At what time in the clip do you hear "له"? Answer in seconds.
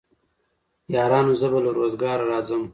1.65-1.71